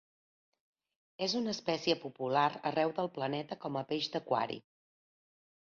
És 1.25 1.35
una 1.41 1.51
espècie 1.57 1.97
popular 2.07 2.47
arreu 2.71 2.95
del 3.01 3.11
planeta 3.19 3.61
com 3.67 3.79
a 3.79 3.87
peix 3.95 4.13
d'aquari. 4.17 4.61